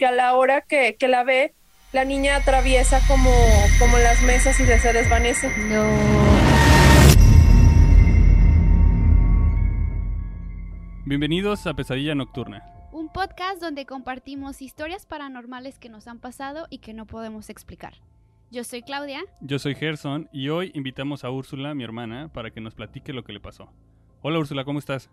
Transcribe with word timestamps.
que 0.00 0.06
a 0.06 0.12
la 0.12 0.34
hora 0.34 0.62
que, 0.62 0.96
que 0.96 1.08
la 1.08 1.24
ve, 1.24 1.52
la 1.92 2.06
niña 2.06 2.36
atraviesa 2.36 3.00
como, 3.06 3.30
como 3.78 3.98
las 3.98 4.22
mesas 4.22 4.58
y 4.58 4.64
se 4.64 4.92
desvanece. 4.94 5.50
No. 5.68 5.84
Bienvenidos 11.04 11.66
a 11.66 11.74
Pesadilla 11.74 12.14
Nocturna. 12.14 12.64
Un 12.92 13.10
podcast 13.10 13.60
donde 13.60 13.84
compartimos 13.84 14.62
historias 14.62 15.04
paranormales 15.04 15.78
que 15.78 15.90
nos 15.90 16.08
han 16.08 16.18
pasado 16.18 16.66
y 16.70 16.78
que 16.78 16.94
no 16.94 17.04
podemos 17.04 17.50
explicar. 17.50 17.92
Yo 18.50 18.64
soy 18.64 18.80
Claudia. 18.80 19.20
Yo 19.42 19.58
soy 19.58 19.74
Gerson 19.74 20.30
y 20.32 20.48
hoy 20.48 20.72
invitamos 20.74 21.24
a 21.24 21.30
Úrsula, 21.30 21.74
mi 21.74 21.84
hermana, 21.84 22.32
para 22.32 22.50
que 22.50 22.62
nos 22.62 22.74
platique 22.74 23.12
lo 23.12 23.22
que 23.22 23.34
le 23.34 23.40
pasó. 23.40 23.70
Hola 24.22 24.38
Úrsula, 24.38 24.64
¿cómo 24.64 24.78
estás? 24.78 25.10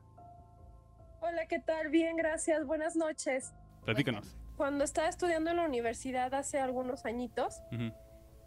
Hola, 1.20 1.46
¿qué 1.50 1.60
tal? 1.60 1.90
Bien, 1.90 2.16
gracias. 2.16 2.66
Buenas 2.66 2.96
noches. 2.96 3.52
Platícanos. 3.84 4.38
Cuando 4.58 4.84
estaba 4.84 5.08
estudiando 5.08 5.52
en 5.52 5.58
la 5.58 5.66
universidad 5.66 6.34
hace 6.34 6.60
algunos 6.60 7.06
añitos, 7.06 7.62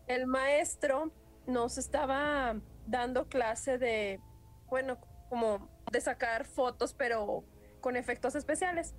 el 0.08 0.26
maestro 0.26 1.12
nos 1.46 1.78
estaba 1.78 2.56
dando 2.86 3.28
clase 3.28 3.78
de, 3.78 4.20
bueno, 4.66 4.98
como 5.28 5.70
de 5.92 6.00
sacar 6.00 6.44
fotos, 6.46 6.94
pero 6.94 7.44
con 7.80 7.96
efectos 7.96 8.34
especiales. 8.34 8.96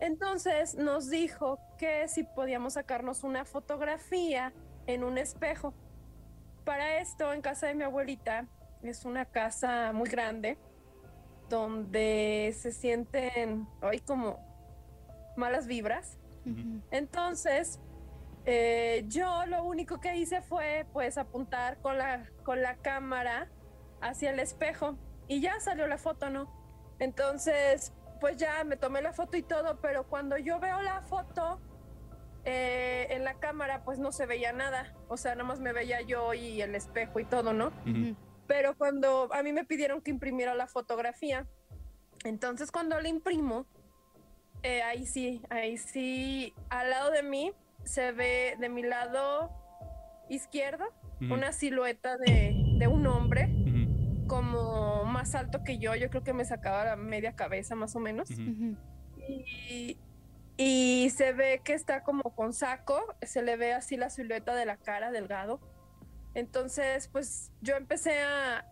Entonces 0.00 0.74
nos 0.74 1.10
dijo 1.10 1.60
que 1.76 2.08
si 2.08 2.24
podíamos 2.24 2.72
sacarnos 2.72 3.22
una 3.22 3.44
fotografía 3.44 4.54
en 4.86 5.04
un 5.04 5.18
espejo. 5.18 5.74
Para 6.64 7.00
esto, 7.00 7.34
en 7.34 7.42
casa 7.42 7.66
de 7.66 7.74
mi 7.74 7.84
abuelita, 7.84 8.48
es 8.82 9.04
una 9.04 9.26
casa 9.26 9.92
muy 9.92 10.08
grande, 10.08 10.56
donde 11.50 12.54
se 12.58 12.72
sienten 12.72 13.68
hoy 13.82 14.00
como 14.00 14.38
malas 15.36 15.66
vibras. 15.66 16.18
Entonces, 16.90 17.80
eh, 18.46 19.04
yo 19.08 19.46
lo 19.46 19.64
único 19.64 20.00
que 20.00 20.16
hice 20.16 20.42
fue 20.42 20.86
pues 20.92 21.16
apuntar 21.16 21.78
con 21.80 21.96
la, 21.96 22.28
con 22.42 22.60
la 22.60 22.76
cámara 22.76 23.48
hacia 24.00 24.30
el 24.30 24.38
espejo 24.38 24.98
y 25.28 25.40
ya 25.40 25.58
salió 25.60 25.86
la 25.86 25.96
foto, 25.96 26.28
¿no? 26.28 26.52
Entonces, 26.98 27.92
pues 28.20 28.36
ya 28.36 28.62
me 28.64 28.76
tomé 28.76 29.02
la 29.02 29.12
foto 29.12 29.36
y 29.36 29.42
todo, 29.42 29.80
pero 29.80 30.04
cuando 30.04 30.36
yo 30.36 30.60
veo 30.60 30.82
la 30.82 31.02
foto 31.02 31.60
eh, 32.44 33.06
en 33.10 33.24
la 33.24 33.34
cámara, 33.34 33.82
pues 33.84 33.98
no 33.98 34.12
se 34.12 34.26
veía 34.26 34.52
nada. 34.52 34.94
O 35.08 35.16
sea, 35.16 35.34
nada 35.34 35.48
más 35.48 35.60
me 35.60 35.72
veía 35.72 36.02
yo 36.02 36.34
y 36.34 36.60
el 36.60 36.74
espejo 36.74 37.20
y 37.20 37.24
todo, 37.24 37.52
¿no? 37.52 37.72
Pero 38.46 38.76
cuando 38.76 39.32
a 39.32 39.42
mí 39.42 39.52
me 39.52 39.64
pidieron 39.64 40.02
que 40.02 40.10
imprimiera 40.10 40.54
la 40.54 40.66
fotografía, 40.66 41.46
entonces 42.24 42.70
cuando 42.70 43.00
la 43.00 43.08
imprimo, 43.08 43.66
eh, 44.64 44.82
ahí 44.82 45.06
sí, 45.06 45.42
ahí 45.50 45.76
sí, 45.76 46.54
al 46.70 46.90
lado 46.90 47.10
de 47.10 47.22
mí 47.22 47.52
se 47.84 48.12
ve 48.12 48.56
de 48.58 48.68
mi 48.68 48.82
lado 48.82 49.50
izquierdo 50.28 50.86
una 51.20 51.52
silueta 51.52 52.16
de, 52.16 52.54
de 52.78 52.88
un 52.88 53.06
hombre 53.06 53.48
como 54.26 55.04
más 55.04 55.34
alto 55.34 55.62
que 55.64 55.78
yo, 55.78 55.94
yo 55.94 56.10
creo 56.10 56.24
que 56.24 56.32
me 56.32 56.44
sacaba 56.44 56.84
la 56.84 56.96
media 56.96 57.36
cabeza 57.36 57.74
más 57.74 57.94
o 57.94 58.00
menos. 58.00 58.28
Y, 59.28 59.98
y 60.56 61.10
se 61.10 61.32
ve 61.32 61.60
que 61.62 61.74
está 61.74 62.02
como 62.02 62.22
con 62.34 62.52
saco, 62.52 63.14
se 63.22 63.42
le 63.42 63.56
ve 63.56 63.74
así 63.74 63.96
la 63.96 64.10
silueta 64.10 64.54
de 64.54 64.66
la 64.66 64.76
cara 64.76 65.10
delgado. 65.10 65.60
Entonces, 66.34 67.08
pues 67.08 67.52
yo 67.60 67.76
empecé 67.76 68.22
a, 68.22 68.66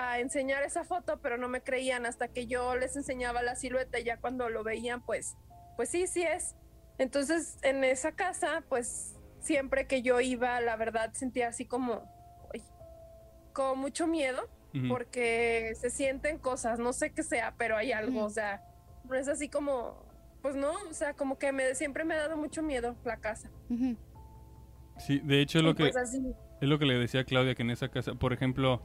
a 0.00 0.18
enseñar 0.18 0.62
esa 0.62 0.84
foto, 0.84 1.20
pero 1.20 1.36
no 1.36 1.48
me 1.48 1.62
creían 1.62 2.06
hasta 2.06 2.28
que 2.28 2.46
yo 2.46 2.74
les 2.76 2.96
enseñaba 2.96 3.42
la 3.42 3.54
silueta 3.54 3.98
y 3.98 4.04
ya 4.04 4.18
cuando 4.18 4.48
lo 4.48 4.64
veían, 4.64 5.04
pues, 5.04 5.36
pues 5.76 5.90
sí, 5.90 6.06
sí 6.06 6.22
es. 6.22 6.54
Entonces, 6.98 7.58
en 7.62 7.84
esa 7.84 8.12
casa, 8.12 8.64
pues 8.68 9.14
siempre 9.40 9.86
que 9.86 10.02
yo 10.02 10.20
iba, 10.20 10.60
la 10.60 10.76
verdad 10.76 11.12
sentía 11.12 11.48
así 11.48 11.66
como, 11.66 12.02
uy, 12.52 12.62
como 13.52 13.76
mucho 13.76 14.06
miedo 14.06 14.48
Ujú. 14.74 14.88
porque 14.88 15.72
se 15.80 15.90
sienten 15.90 16.38
cosas, 16.38 16.78
no 16.78 16.92
sé 16.92 17.12
qué 17.12 17.22
sea, 17.22 17.54
pero 17.58 17.76
hay 17.76 17.92
algo, 17.92 18.18
Ujú. 18.18 18.26
o 18.26 18.30
sea, 18.30 18.62
no 19.04 19.14
es 19.14 19.28
así 19.28 19.48
como, 19.48 20.04
pues 20.42 20.56
no, 20.56 20.72
o 20.88 20.94
sea, 20.94 21.14
como 21.14 21.38
que 21.38 21.52
me, 21.52 21.74
siempre 21.74 22.04
me 22.04 22.14
ha 22.14 22.18
dado 22.18 22.36
mucho 22.36 22.62
miedo 22.62 22.96
la 23.04 23.18
casa. 23.18 23.50
Ujú. 23.68 23.96
Sí, 24.98 25.20
de 25.20 25.40
hecho 25.40 25.58
es 25.58 25.64
Y 25.64 25.66
lo 25.66 25.74
que 25.74 25.84
pues 25.84 25.96
así, 25.96 26.34
es 26.60 26.68
lo 26.68 26.78
que 26.78 26.84
le 26.84 26.94
decía 26.94 27.20
a 27.20 27.24
Claudia 27.24 27.54
que 27.54 27.62
en 27.62 27.70
esa 27.70 27.88
casa, 27.88 28.14
por 28.14 28.32
ejemplo, 28.32 28.82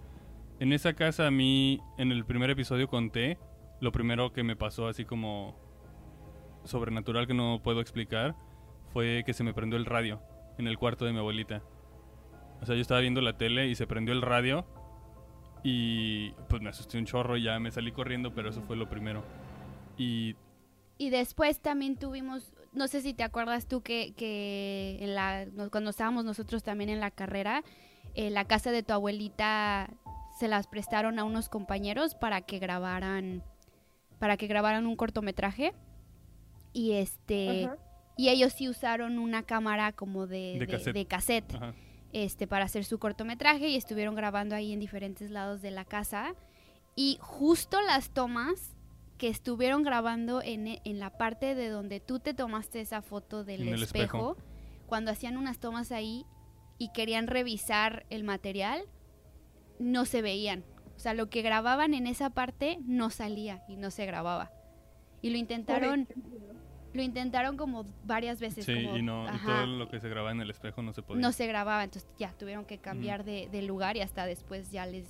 en 0.60 0.74
esa 0.74 0.94
casa 0.94 1.28
a 1.28 1.32
mí 1.32 1.82
en 1.98 2.12
el 2.12 2.26
primer 2.26 2.50
episodio 2.50 2.88
conté 2.88 3.38
lo 3.82 3.92
primero 3.92 4.32
que 4.32 4.44
me 4.44 4.56
pasó 4.56 4.88
así 4.88 5.06
como 5.06 5.56
sobrenatural 6.64 7.28
que 7.28 7.34
no 7.34 7.62
puedo 7.64 7.82
explicar 7.82 8.36
fue 8.94 9.24
que 9.26 9.34
se 9.34 9.44
me 9.44 9.54
prendió 9.54 9.78
el 9.78 9.86
radio 9.86 10.22
en 10.58 10.68
el 10.68 10.78
cuarto 10.78 11.06
de 11.06 11.12
mi 11.12 11.20
abuelita. 11.20 11.62
O 12.62 12.66
sea, 12.66 12.76
yo 12.76 12.82
estaba 12.82 13.02
viendo 13.02 13.20
la 13.22 13.38
tele 13.38 13.68
y 13.68 13.76
se 13.76 13.86
prendió 13.88 14.14
el 14.14 14.22
radio 14.22 14.66
y 15.64 16.32
pues 16.48 16.62
me 16.62 16.70
asusté 16.70 16.98
un 16.98 17.06
chorro 17.06 17.36
y 17.38 17.44
ya 17.44 17.60
me 17.60 17.72
salí 17.72 17.92
corriendo, 17.92 18.34
pero 18.34 18.50
eso 18.50 18.62
fue 18.62 18.78
lo 18.78 18.90
primero. 18.90 19.24
Y 19.98 20.36
Y 20.98 21.10
después 21.10 21.60
también 21.60 21.98
tuvimos, 21.98 22.54
no 22.72 22.88
sé 22.88 23.02
si 23.02 23.14
te 23.14 23.24
acuerdas 23.24 23.68
tú 23.68 23.82
que, 23.82 24.14
que 24.16 25.14
cuando 25.72 25.90
estábamos 25.90 26.24
nosotros 26.24 26.64
también 26.64 26.90
en 26.90 27.02
la 27.02 27.12
carrera, 27.12 27.64
eh, 28.14 28.30
la 28.30 28.46
casa 28.46 28.72
de 28.72 28.82
tu 28.82 28.94
abuelita 28.94 29.90
se 30.38 30.47
las 30.47 30.68
prestaron 30.68 31.18
a 31.19 31.23
unos 31.23 31.50
compañeros 31.50 32.13
para 32.16 32.41
que 32.41 32.59
grabaran, 32.59 33.44
para 34.19 34.38
que 34.38 34.47
grabaran 34.47 34.85
un 34.85 34.96
cortometraje. 34.96 35.73
Y 36.73 36.94
este, 36.94 37.66
ajá, 37.66 37.78
y 38.18 38.29
ellos 38.29 38.53
sí 38.53 38.68
usaron 38.69 39.18
una 39.19 39.44
cámara 39.44 39.91
como 39.94 40.28
de, 40.28 40.53
De 40.53 40.59
de- 40.59 40.68
cassette. 40.68 40.94
de 40.94 41.06
cassette. 41.06 41.56
ajá, 41.56 41.73
este, 42.13 42.47
para 42.47 42.63
hacer 42.66 42.85
su 42.85 42.97
cortometraje 42.97 43.68
y 43.69 43.75
estuvieron 43.75 44.16
grabando 44.16 44.56
ahí 44.56 44.72
en 44.72 44.79
diferentes 44.79 45.31
lados 45.31 45.62
de 45.62 45.72
la 45.72 45.84
casa. 45.84 46.34
Y 46.96 47.17
justo 47.19 47.81
las 47.81 48.09
tomas 48.12 48.73
que 49.17 49.28
estuvieron 49.28 49.84
grabando 49.84 50.41
en, 50.41 50.67
e- 50.67 50.81
en 50.85 51.00
la 51.00 51.17
parte 51.17 51.56
de 51.56 51.67
donde 51.69 52.00
tú 52.00 52.19
te 52.19 52.34
tomaste 52.34 52.79
esa 52.79 53.02
foto 53.02 53.44
del 53.44 53.62
espejo, 53.67 53.84
espejo. 53.84 54.38
cuando 54.88 55.12
hacían 55.12 55.35
unas 55.38 55.59
tomas 55.59 55.91
ahí 55.91 56.25
y 56.78 56.90
querían 56.94 57.28
revisar 57.28 58.06
el 58.09 58.23
material, 58.23 58.81
no 59.80 60.06
se 60.06 60.22
veían. 60.22 60.63
O 60.96 61.00
sea, 61.00 61.13
lo 61.13 61.30
que 61.30 61.41
grababan 61.41 61.94
en 61.94 62.08
esa 62.08 62.30
parte 62.30 62.80
no 62.86 63.09
salía 63.09 63.63
y 63.68 63.75
no 63.75 63.91
se 63.91 64.06
grababa. 64.06 64.52
Y 65.22 65.30
lo 65.30 65.38
intentaron, 65.38 66.08
lo 66.94 67.02
intentaron 67.02 67.58
como 67.58 67.85
varias 68.06 68.40
veces. 68.40 68.66
sí, 68.66 68.74
como, 68.74 68.97
y 68.97 69.02
no 69.02 69.25
y 69.34 69.40
todo 69.40 69.66
lo 69.66 69.90
que 69.90 70.00
se 70.00 70.08
grababa 70.08 70.31
en 70.31 70.41
el 70.41 70.50
espejo 70.50 70.81
no 70.81 70.94
se 70.94 71.02
podía. 71.02 71.22
no 71.22 71.31
se 71.31 71.47
grababa, 71.47 71.84
entonces 71.84 72.09
ya 72.18 72.31
tuvieron 72.34 72.66
que 72.66 72.78
cambiar 72.78 73.25
de, 73.25 73.50
de 73.52 73.62
lugar 73.62 73.97
y 73.97 74.02
hasta 74.02 74.25
después 74.25 74.72
ya 74.72 74.85
les 74.85 75.08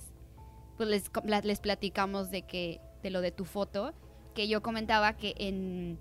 pues 0.76 0.88
les, 0.88 1.10
les 1.44 1.60
platicamos 1.60 2.30
de 2.30 2.42
que 2.42 2.80
de 3.02 3.10
lo 3.10 3.20
de 3.20 3.30
tu 3.30 3.44
foto, 3.44 3.94
que 4.34 4.48
yo 4.48 4.62
comentaba 4.62 5.16
que 5.16 5.34
en, 5.38 5.98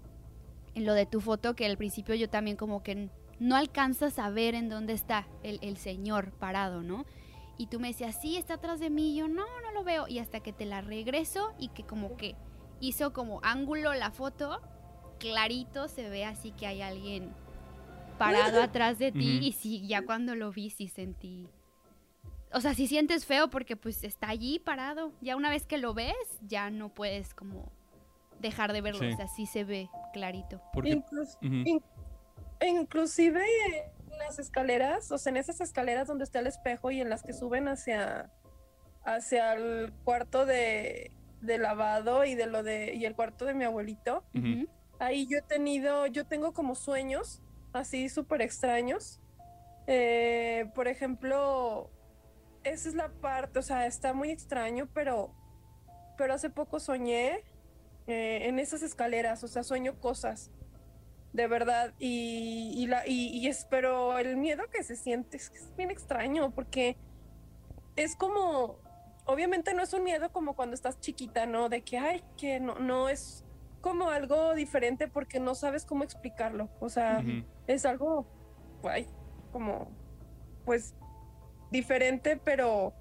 en 0.74 0.86
lo 0.86 0.94
de 0.94 1.06
tu 1.06 1.22
foto 1.22 1.56
que 1.56 1.66
al 1.66 1.78
principio 1.78 2.16
yo 2.16 2.30
también 2.30 2.58
como 2.58 2.84
que 2.84 3.10
no 3.40 3.56
alcanzas 3.56 4.20
a 4.20 4.30
ver 4.30 4.56
en 4.56 4.70
dónde 4.70 4.94
está 4.94 5.28
el, 5.44 5.60
el 5.62 5.78
señor 5.78 6.32
parado, 6.32 6.82
¿no? 6.82 7.06
Y 7.58 7.68
tú 7.68 7.80
me 7.80 7.88
decías, 7.90 8.20
sí, 8.22 8.38
está 8.38 8.56
atrás 8.56 8.80
de 8.80 8.90
mí, 8.90 9.14
y 9.14 9.18
yo 9.18 9.28
no, 9.28 9.46
no 9.62 9.72
lo 9.74 9.84
veo, 9.84 10.08
y 10.08 10.20
hasta 10.20 10.42
que 10.42 10.52
te 10.54 10.66
la 10.66 10.82
regreso 10.82 11.54
y 11.58 11.70
que 11.70 11.84
como 11.84 12.18
que 12.18 12.36
hizo 12.82 13.14
como 13.14 13.40
ángulo 13.44 13.94
la 13.94 14.12
foto, 14.12 14.62
clarito 15.20 15.88
se 15.88 16.10
ve 16.10 16.26
así 16.26 16.52
que 16.52 16.68
hay 16.68 16.82
alguien 16.82 17.34
parado 18.18 18.62
atrás 18.64 19.00
de 19.00 19.12
ti 19.14 19.40
y 19.42 19.54
sí, 19.54 19.88
ya 19.88 20.06
cuando 20.06 20.36
lo 20.36 20.52
vi 20.52 20.70
sí 20.70 20.88
sentí... 20.90 21.48
O 22.52 22.62
sea, 22.62 22.74
si 22.74 22.88
sientes 22.88 23.26
feo 23.26 23.50
porque 23.50 23.76
pues 23.76 24.04
está 24.06 24.30
allí 24.30 24.60
parado. 24.60 25.12
Ya 25.20 25.36
una 25.36 25.50
vez 25.50 25.66
que 25.66 25.78
lo 25.78 25.94
ves, 25.94 26.16
ya 26.48 26.70
no 26.70 26.88
puedes 26.88 27.34
como 27.34 27.70
dejar 28.40 28.72
de 28.72 28.80
verlo. 28.80 29.00
Sí. 29.00 29.08
O 29.12 29.16
sea, 29.18 29.28
sí 29.28 29.46
se 29.46 29.66
ve 29.66 29.90
clarito. 30.14 30.62
Porque 30.72 30.96
inclus- 30.98 31.36
ujú, 31.42 31.54
in- 31.66 31.84
inclusive 32.66 33.44
las 34.26 34.40
escaleras, 34.40 35.12
o 35.12 35.18
sea, 35.18 35.32
en 35.32 35.38
esas 35.38 35.62
escaleras 35.62 36.08
donde 36.08 36.24
está 36.24 36.40
el 36.40 36.48
espejo 36.48 36.92
y 36.92 37.02
en 37.02 37.10
las 37.10 37.24
que 37.24 37.34
suben 37.34 37.68
hacia, 37.68 38.32
hacia 39.04 39.54
el 39.54 39.94
cuarto 40.04 40.46
de, 40.46 41.12
de 41.42 41.58
lavado 41.58 42.26
y 42.26 42.36
de 42.36 42.48
lo 42.48 42.64
de, 42.64 42.94
y 42.96 43.06
el 43.06 43.16
cuarto 43.16 43.46
de 43.46 43.54
mi 43.54 43.64
abuelito. 43.64 44.24
Ahí 45.00 45.28
yo 45.28 45.38
he 45.38 45.42
tenido, 45.42 46.08
yo 46.08 46.26
tengo 46.26 46.54
como 46.54 46.76
sueños 46.76 47.42
así 47.74 48.10
súper 48.10 48.42
extraños. 48.42 49.20
Eh, 49.88 50.72
por 50.74 50.88
ejemplo, 50.88 51.92
esa 52.64 52.90
es 52.90 52.96
la 52.96 53.10
parte, 53.10 53.60
o 53.60 53.62
sea, 53.62 53.86
está 53.86 54.14
muy 54.14 54.32
extraño, 54.32 54.90
pero, 54.94 55.34
pero 56.18 56.34
hace 56.34 56.50
poco 56.50 56.80
soñé 56.80 57.44
eh, 58.08 58.48
en 58.48 58.58
esas 58.58 58.82
escaleras, 58.82 59.44
o 59.44 59.48
sea, 59.48 59.64
sueño 59.64 60.00
cosas, 60.00 60.52
de 61.36 61.48
verdad, 61.48 61.94
y, 62.00 62.74
y 62.78 62.88
la, 62.88 63.06
y, 63.06 63.28
y 63.28 63.48
es, 63.48 63.68
pero 63.70 64.18
el 64.18 64.38
miedo 64.38 64.64
que 64.72 64.84
se 64.84 64.96
siente 64.96 65.36
es, 65.36 65.52
es 65.54 65.76
bien 65.76 65.92
extraño, 65.92 66.52
porque 66.52 66.96
es 67.98 68.16
como, 68.16 68.80
obviamente 69.26 69.74
no 69.74 69.84
es 69.84 69.94
un 69.94 70.04
miedo 70.04 70.32
como 70.32 70.56
cuando 70.56 70.76
estás 70.76 71.00
chiquita, 71.02 71.46
¿no? 71.46 71.68
De 71.68 71.82
que, 71.82 71.98
ay, 71.98 72.24
que 72.38 72.62
no, 72.62 72.80
no 72.80 73.10
es 73.10 73.44
como 73.82 74.10
algo 74.10 74.56
diferente 74.56 75.10
porque 75.10 75.40
no 75.42 75.56
sabes 75.56 75.86
cómo 75.86 76.06
explicarlo. 76.06 76.70
O 76.80 76.88
sea, 76.88 77.22
es 77.68 77.86
algo, 77.86 78.26
guay, 78.82 79.08
como, 79.52 79.92
pues, 80.64 80.96
diferente, 81.70 82.38
pero, 82.38 82.94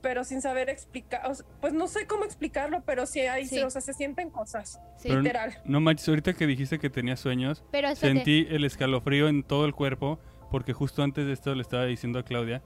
pero 0.00 0.24
sin 0.24 0.40
saber 0.40 0.68
explicar. 0.70 1.22
o 1.30 1.34
sea, 1.34 1.46
pues 1.60 1.72
no 1.72 1.86
sé 1.88 2.06
cómo 2.06 2.24
explicarlo, 2.24 2.82
pero 2.84 3.06
sí 3.06 3.20
hay, 3.20 3.46
Sí. 3.46 3.60
o 3.62 3.70
sea, 3.70 3.80
se 3.80 3.92
sienten 3.94 4.30
cosas, 4.30 4.80
Sí, 4.98 5.08
literal. 5.10 5.58
No 5.64 5.80
manches, 5.80 6.08
ahorita 6.08 6.32
que 6.34 6.46
dijiste 6.46 6.78
que 6.78 6.90
tenías 6.90 7.20
sueños, 7.20 7.64
pero 7.70 7.94
sentí 7.96 8.46
el 8.50 8.64
escalofrío 8.64 9.28
en 9.28 9.42
todo 9.42 9.64
el 9.66 9.74
cuerpo 9.74 10.18
porque 10.50 10.72
justo 10.72 11.02
antes 11.02 11.26
de 11.26 11.32
esto 11.32 11.54
le 11.54 11.62
estaba 11.62 11.84
diciendo 11.84 12.18
a 12.18 12.22
Claudia 12.24 12.62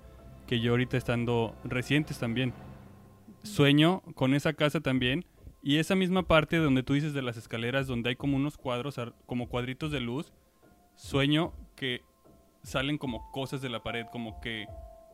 que 0.46 0.61
yo 0.61 0.73
ahorita 0.73 0.96
estando 0.96 1.55
recientes 1.64 2.19
también 2.19 2.52
sueño 3.43 4.02
con 4.14 4.34
esa 4.34 4.52
casa 4.52 4.81
también 4.81 5.25
y 5.62 5.79
esa 5.79 5.94
misma 5.94 6.23
parte 6.25 6.56
donde 6.56 6.82
tú 6.82 6.94
dices 6.94 7.12
de 7.14 7.23
las 7.23 7.37
escaleras 7.37 7.87
donde 7.87 8.11
hay 8.11 8.17
como 8.17 8.37
unos 8.37 8.56
cuadros 8.56 9.00
como 9.26 9.49
cuadritos 9.49 9.90
de 9.90 10.00
luz 10.00 10.32
sueño 10.94 11.52
que 11.76 12.02
salen 12.62 12.99
como 12.99 13.31
cosas 13.32 13.62
de 13.62 13.69
la 13.69 13.82
pared 13.82 14.06
como 14.12 14.40
que 14.40 14.67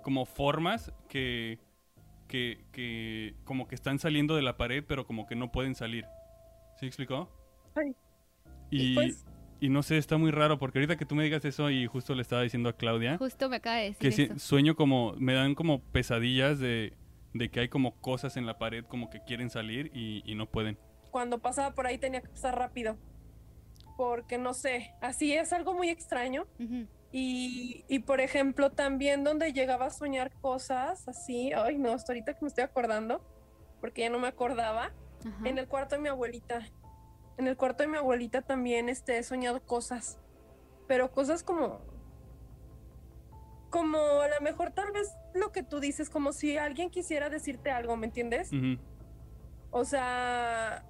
como 0.02 0.26
formas 0.26 0.92
que 1.08 1.58
que, 2.28 2.64
que 2.72 3.34
como 3.44 3.66
que 3.66 3.74
están 3.74 3.98
saliendo 3.98 4.36
de 4.36 4.42
la 4.42 4.56
pared 4.56 4.84
pero 4.86 5.06
como 5.06 5.26
que 5.26 5.34
no 5.34 5.50
pueden 5.50 5.74
salir 5.74 6.04
¿sí 6.78 6.86
explicó? 6.86 7.28
Ay. 7.74 7.96
y 8.70 8.94
Pues, 8.94 9.26
y 9.60 9.70
no 9.70 9.82
sé, 9.82 9.98
está 9.98 10.16
muy 10.18 10.30
raro 10.30 10.58
porque 10.58 10.78
ahorita 10.78 10.96
que 10.96 11.04
tú 11.04 11.16
me 11.16 11.24
digas 11.24 11.44
eso 11.44 11.68
y 11.70 11.86
justo 11.86 12.14
le 12.14 12.22
estaba 12.22 12.42
diciendo 12.42 12.68
a 12.68 12.74
Claudia 12.74 13.18
justo 13.18 13.48
me 13.48 13.56
acaba 13.56 13.76
de 13.76 13.94
decir 13.94 14.14
que 14.14 14.22
eso. 14.24 14.38
sueño 14.38 14.76
como, 14.76 15.14
me 15.18 15.34
dan 15.34 15.56
como 15.56 15.80
pesadillas 15.80 16.60
de, 16.60 16.92
de 17.34 17.50
que 17.50 17.60
hay 17.60 17.68
como 17.68 17.96
cosas 18.00 18.36
en 18.36 18.46
la 18.46 18.58
pared 18.58 18.84
como 18.84 19.10
que 19.10 19.20
quieren 19.26 19.50
salir 19.50 19.90
y, 19.94 20.22
y 20.24 20.36
no 20.36 20.46
pueden. 20.46 20.78
cuando 21.10 21.38
pasaba 21.38 21.74
por 21.74 21.86
ahí 21.86 21.98
tenía 21.98 22.20
que 22.20 22.28
pasar 22.28 22.56
rápido. 22.56 22.96
Porque 23.98 24.38
no 24.38 24.54
sé, 24.54 24.94
así 25.00 25.34
es 25.34 25.52
algo 25.52 25.74
muy 25.74 25.88
extraño. 25.88 26.46
Y, 27.10 27.84
y, 27.88 27.98
por 27.98 28.20
ejemplo, 28.20 28.70
también 28.70 29.24
donde 29.24 29.52
llegaba 29.52 29.86
a 29.86 29.90
soñar 29.90 30.30
cosas 30.40 31.08
así, 31.08 31.52
ay 31.52 31.78
no, 31.78 31.90
hasta 31.90 32.12
ahorita 32.12 32.34
que 32.34 32.38
me 32.42 32.48
estoy 32.48 32.62
acordando, 32.62 33.20
porque 33.80 34.02
ya 34.02 34.08
no 34.08 34.20
me 34.20 34.28
acordaba, 34.28 34.92
Ajá. 35.26 35.48
en 35.48 35.58
el 35.58 35.66
cuarto 35.66 35.96
de 35.96 36.02
mi 36.02 36.08
abuelita. 36.08 36.60
En 37.38 37.48
el 37.48 37.56
cuarto 37.56 37.82
de 37.82 37.88
mi 37.88 37.96
abuelita 37.96 38.40
también 38.40 38.88
este, 38.88 39.18
he 39.18 39.22
soñado 39.24 39.60
cosas, 39.66 40.20
pero 40.86 41.10
cosas 41.10 41.42
como, 41.42 41.80
como 43.68 43.98
a 43.98 44.28
lo 44.28 44.40
mejor 44.42 44.70
tal 44.70 44.92
vez 44.92 45.12
lo 45.34 45.50
que 45.50 45.64
tú 45.64 45.80
dices, 45.80 46.08
como 46.08 46.32
si 46.32 46.56
alguien 46.56 46.88
quisiera 46.88 47.30
decirte 47.30 47.72
algo, 47.72 47.96
¿me 47.96 48.06
entiendes? 48.06 48.52
O 49.72 49.84
sea, 49.84 50.84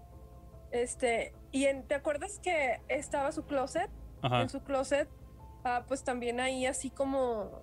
este, 0.70 1.32
y 1.52 1.64
en- 1.66 1.82
¿te 1.84 1.94
acuerdas 1.94 2.38
que 2.42 2.80
estaba 2.88 3.32
su 3.32 3.44
closet? 3.44 3.90
Ajá. 4.20 4.42
en 4.42 4.48
su 4.48 4.60
closet, 4.64 5.08
ah, 5.64 5.84
pues 5.86 6.02
también 6.02 6.40
ahí 6.40 6.66
así 6.66 6.90
como, 6.90 7.62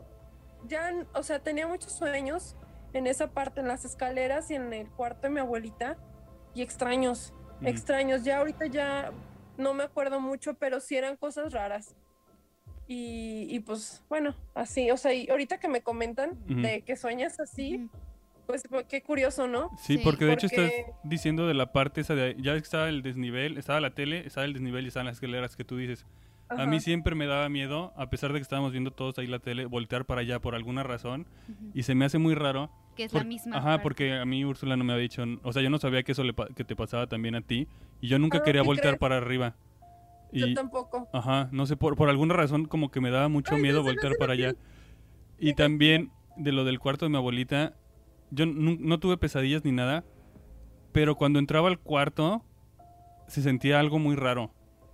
ya, 0.68 0.90
o 1.14 1.22
sea, 1.22 1.40
tenía 1.40 1.68
muchos 1.68 1.92
sueños 1.92 2.56
en 2.94 3.08
esa 3.08 3.32
parte, 3.32 3.60
en 3.60 3.68
las 3.68 3.84
escaleras 3.84 4.50
y 4.52 4.56
en 4.56 4.72
el 4.72 4.90
cuarto 4.90 5.24
de 5.24 5.30
mi 5.32 5.40
abuelita, 5.42 5.98
y 6.54 6.62
extraños, 6.62 7.34
extraños, 7.62 8.24
ya 8.24 8.38
ahorita 8.40 8.68
ya 8.68 9.12
no 9.58 9.74
me 9.74 9.84
acuerdo 9.84 10.22
mucho, 10.22 10.54
pero 10.54 10.80
sí 10.80 10.96
eran 10.96 11.18
cosas 11.18 11.52
raras. 11.52 11.94
Y, 12.88 13.48
y 13.50 13.60
pues 13.62 14.02
bueno, 14.08 14.34
así, 14.54 14.92
o 14.92 14.98
sea, 14.98 15.12
y 15.14 15.28
ahorita 15.30 15.58
que 15.60 15.68
me 15.68 15.82
comentan 15.82 16.40
de 16.62 16.84
que 16.84 16.96
sueñas 16.96 17.40
así, 17.42 17.90
pues, 18.46 18.64
qué 18.90 19.02
curioso, 19.04 19.48
¿no? 19.48 19.70
Sí, 19.78 19.98
Sí. 19.98 20.02
porque 20.04 20.26
de 20.26 20.34
hecho 20.34 20.48
Porque- 20.48 20.66
estás 20.66 20.96
diciendo 21.04 21.48
de 21.48 21.54
la 21.54 21.72
parte 21.72 22.02
esa 22.02 22.16
de 22.16 22.24
ahí, 22.24 22.36
ya 22.40 22.56
estaba 22.56 22.90
el 22.90 23.02
desnivel, 23.02 23.58
estaba 23.58 23.80
la 23.82 23.92
tele, 23.94 24.26
estaba 24.26 24.46
el 24.46 24.54
desnivel 24.54 24.86
y 24.86 24.88
estaban 24.90 25.06
las 25.08 25.16
escaleras 25.16 25.56
que 25.56 25.64
tú 25.66 25.78
dices. 25.78 26.06
A 26.48 26.68
mí 26.68 26.76
Ajá. 26.76 26.80
siempre 26.80 27.16
me 27.16 27.26
daba 27.26 27.50
miedo, 27.50 27.92
a 27.98 28.10
pesar 28.12 28.32
de 28.32 28.38
que 28.38 28.44
estábamos 28.44 28.72
viendo 28.72 28.92
todos 28.92 29.18
ahí 29.18 29.26
la 29.26 29.40
tele, 29.40 29.66
voltear 29.66 30.06
para 30.06 30.22
allá 30.22 30.40
por 30.40 30.54
alguna 30.54 30.84
razón 30.84 31.26
Ujú. 31.50 31.72
y 31.74 31.82
se 31.84 31.96
me 31.96 32.06
hace 32.06 32.18
muy 32.18 32.36
raro. 32.36 32.70
que 32.96 33.04
es 33.04 33.12
por- 33.12 33.24
la 33.24 33.28
misma 33.28 33.58
Ajá, 33.58 33.66
parte. 33.72 33.84
porque 33.84 34.14
a 34.14 34.24
mí 34.24 34.46
Úrsula 34.46 34.78
no 34.78 34.86
me 34.86 34.94
había 34.94 35.02
dicho, 35.04 35.22
o 35.44 35.52
sea, 35.52 35.62
yo 35.62 35.70
no 35.70 35.80
sabía 35.80 36.04
que 36.04 36.14
eso 36.14 36.24
le 36.24 36.34
que 36.56 36.64
te 36.64 36.78
pasaba 36.78 37.08
también 37.08 37.36
a 37.36 37.42
ti 37.42 37.68
y 38.00 38.08
yo 38.08 38.20
nunca 38.20 38.38
Ah, 38.38 38.42
quería 38.44 38.62
¿qué 38.62 38.68
voltear 38.68 38.94
crees? 38.94 39.00
para 39.02 39.18
arriba. 39.18 39.56
Yo 40.32 40.48
Y, 40.48 40.54
tampoco. 40.54 41.10
Ajá, 41.12 41.50
no 41.52 41.66
sé, 41.66 41.76
por, 41.76 41.98
por 41.98 42.08
alguna 42.10 42.36
razón 42.36 42.64
como 42.68 42.92
que 42.92 43.02
me 43.02 43.10
daba 43.10 43.28
mucho 43.28 43.56
Ay, 43.56 43.62
miedo 43.64 43.80
no, 43.80 43.84
voltear 43.84 44.14
para 44.18 44.32
allá. 44.32 44.54
Y 45.38 45.56
también 45.56 46.12
de 46.38 46.54
lo 46.54 46.64
del 46.64 46.80
cuarto 46.80 47.04
de 47.06 47.10
mi 47.10 47.18
abuelita, 47.18 47.74
yo 48.36 48.46
no 48.46 49.00
tuve 49.00 49.18
pesadillas 49.18 49.64
ni 49.64 49.72
nada, 49.72 50.04
pero 50.92 51.16
cuando 51.16 51.40
entraba 51.40 51.68
al 51.70 51.80
cuarto 51.80 52.44
se 53.28 53.42
sentía 53.42 53.80
algo 53.80 53.98
muy 54.00 54.16
raro, 54.16 54.52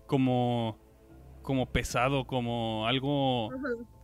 como 0.07 0.77
como 1.41 1.65
pesado, 1.65 2.25
como 2.25 2.85
algo 2.87 3.49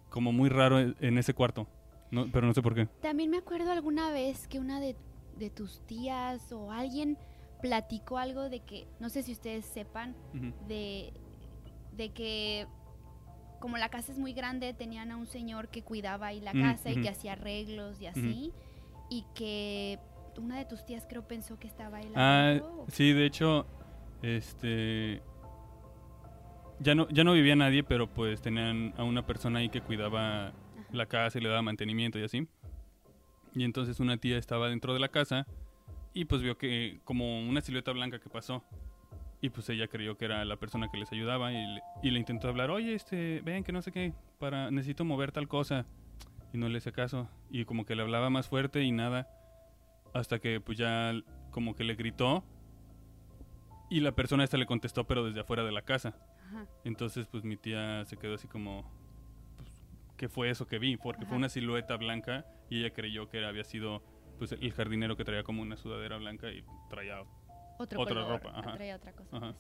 como 0.09 0.31
muy 0.31 0.49
raro 0.49 0.79
en 0.79 0.95
en 0.99 1.17
ese 1.17 1.33
cuarto. 1.33 1.67
No, 2.09 2.25
pero 2.31 2.47
no 2.47 2.53
sé 2.53 2.61
por 2.61 2.73
qué. 2.73 2.87
También 3.01 3.29
me 3.29 3.37
acuerdo 3.37 3.71
alguna 3.71 4.11
vez 4.11 4.47
que 4.47 4.59
una 4.59 4.79
de, 4.79 4.95
de 5.37 5.49
tus 5.49 5.81
tías 5.85 6.51
o 6.53 6.71
alguien 6.71 7.17
platicó 7.61 8.17
algo 8.17 8.49
de 8.49 8.61
que, 8.61 8.87
no 8.99 9.09
sé 9.09 9.23
si 9.23 9.33
ustedes 9.33 9.65
sepan, 9.65 10.15
de, 10.67 11.11
de 11.97 12.09
que 12.13 12.65
como 13.59 13.77
la 13.77 13.89
casa 13.89 14.11
es 14.13 14.19
muy 14.19 14.31
grande, 14.33 14.73
tenían 14.73 15.11
a 15.11 15.17
un 15.17 15.27
señor 15.27 15.67
que 15.67 15.81
cuidaba 15.81 16.27
ahí 16.27 16.39
la 16.39 16.53
Mm, 16.53 16.61
casa 16.61 16.91
y 16.91 17.01
que 17.01 17.09
hacía 17.09 17.33
arreglos 17.33 17.99
y 17.99 18.05
así, 18.07 18.53
y 19.09 19.25
que 19.33 19.99
una 20.37 20.57
de 20.57 20.65
tus 20.65 20.85
tías 20.85 21.05
creo 21.09 21.27
pensó 21.27 21.57
que 21.59 21.67
estaba 21.67 21.99
él 22.01 22.11
Ah, 22.15 22.59
sí, 22.89 23.13
de 23.13 23.25
hecho, 23.25 23.65
este 24.21 25.21
ya 26.79 26.93
no 26.93 27.07
ya 27.09 27.23
no 27.23 27.33
vivía 27.33 27.55
nadie, 27.55 27.83
pero 27.83 28.07
pues 28.07 28.41
tenían 28.41 28.93
a 28.97 29.03
una 29.03 29.25
persona 29.25 29.59
ahí 29.59 29.69
que 29.69 29.81
cuidaba 29.81 30.47
Ajá. 30.47 30.55
la 30.91 31.05
casa 31.07 31.39
y 31.39 31.41
le 31.41 31.49
daba 31.49 31.61
mantenimiento 31.61 32.19
y 32.19 32.23
así. 32.23 32.47
Y 33.55 33.63
entonces 33.63 33.99
una 33.99 34.17
tía 34.17 34.37
estaba 34.37 34.69
dentro 34.69 34.93
de 34.93 34.99
la 34.99 35.09
casa 35.09 35.47
y 36.13 36.25
pues 36.25 36.41
vio 36.41 36.57
que 36.57 36.99
como 37.03 37.39
una 37.41 37.61
silueta 37.61 37.91
blanca 37.91 38.19
que 38.19 38.29
pasó. 38.29 38.63
Y 39.39 39.49
pues 39.49 39.69
ella 39.69 39.87
creyó 39.87 40.17
que 40.17 40.25
era 40.25 40.43
la 40.45 40.55
persona 40.57 40.89
que 40.91 40.97
les 40.97 41.11
ayudaba 41.11 41.51
y 41.51 41.55
le, 41.75 41.81
y 42.01 42.09
le 42.09 42.17
intentó 42.19 42.47
hablar, 42.47 42.71
oye, 42.71 42.95
este, 42.95 43.41
ven 43.41 43.63
que 43.63 43.71
no 43.71 43.83
sé 43.83 43.91
qué, 43.91 44.13
para, 44.39 44.71
necesito 44.71 45.05
mover 45.05 45.31
tal 45.31 45.47
cosa. 45.47 45.85
Y 46.53 46.57
no 46.57 46.69
le 46.69 46.77
hice 46.77 46.91
caso. 46.91 47.29
Y 47.49 47.65
como 47.65 47.85
que 47.85 47.95
le 47.95 48.01
hablaba 48.03 48.29
más 48.29 48.47
fuerte 48.47 48.81
y 48.83 48.91
nada. 48.91 49.27
Hasta 50.13 50.39
que 50.39 50.59
pues 50.61 50.77
ya 50.77 51.13
como 51.51 51.75
que 51.75 51.83
le 51.83 51.95
gritó. 51.95 52.43
Y 53.89 54.01
la 54.01 54.11
persona 54.13 54.43
esta 54.43 54.57
le 54.57 54.65
contestó 54.65 55.05
pero 55.07 55.23
desde 55.25 55.41
afuera 55.41 55.63
de 55.63 55.71
la 55.71 55.81
casa. 55.81 56.15
Ajá. 56.47 56.65
Entonces, 56.83 57.27
pues 57.27 57.43
mi 57.43 57.57
tía 57.57 58.03
se 58.05 58.17
quedó 58.17 58.35
así 58.35 58.47
como, 58.47 58.89
pues, 59.57 59.81
¿qué 60.17 60.27
fue 60.29 60.49
eso 60.49 60.67
que 60.67 60.79
vi? 60.79 60.97
Porque 60.97 61.21
Ajá. 61.21 61.29
fue 61.29 61.37
una 61.37 61.49
silueta 61.49 61.95
blanca 61.97 62.45
y 62.69 62.79
ella 62.79 62.93
creyó 62.93 63.29
que 63.29 63.45
había 63.45 63.63
sido, 63.63 64.03
pues, 64.37 64.51
el 64.53 64.73
jardinero 64.73 65.15
que 65.15 65.23
traía 65.25 65.43
como 65.43 65.61
una 65.61 65.77
sudadera 65.77 66.17
blanca 66.17 66.51
y 66.51 66.63
traía... 66.89 67.21
Otro 67.79 68.01
Otra 68.01 68.15
color, 68.15 68.29
ropa, 68.41 68.59
ajá. 68.59 68.73
traía 68.73 68.95
otra 68.95 69.11
cosa. 69.13 69.55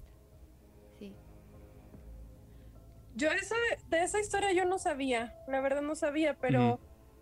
Yo 3.17 3.29
esa, 3.31 3.55
de 3.89 4.03
esa 4.03 4.19
historia 4.19 4.53
yo 4.53 4.65
no 4.65 4.77
sabía, 4.77 5.33
la 5.47 5.59
verdad 5.61 5.81
no 5.81 5.95
sabía, 5.95 6.35
pero 6.39 6.79